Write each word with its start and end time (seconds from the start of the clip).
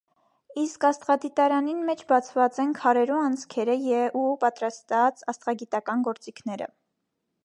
Իսկ 0.59 0.85
աստղադիտարանին 0.87 1.83
մէջ 1.89 1.99
բացուած 2.11 2.57
են 2.63 2.73
քարերու 2.79 3.19
անցքերը 3.25 3.75
ու 4.23 4.25
պատրաստուած՝ 4.45 5.21
աստղագիտական 5.35 6.05
գործիքները։ 6.09 6.69